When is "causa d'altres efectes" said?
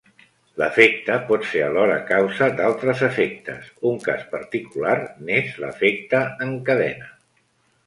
2.07-3.69